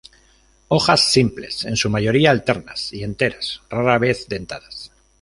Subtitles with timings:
[0.69, 4.89] Hojas simples, en su mayoría alternas y enteras, rara vez dentadas.